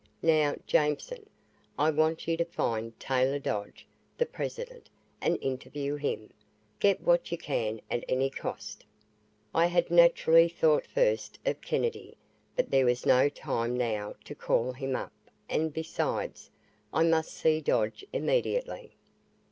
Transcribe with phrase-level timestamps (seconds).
[0.23, 1.29] Now, Jameson,
[1.77, 3.85] I want you to find Taylor Dodge,
[4.17, 4.89] the president,
[5.21, 6.31] and interview him.
[6.79, 8.83] Get what you can, at any cost."
[9.53, 12.17] I had naturally thought first of Kennedy,
[12.55, 15.13] but there was no time now to call him up
[15.47, 16.49] and, besides,
[16.91, 18.95] I must see Dodge immediately.